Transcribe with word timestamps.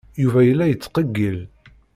Yuba 0.23 0.39
yella 0.47 0.65
yettqeyyil. 0.67 1.39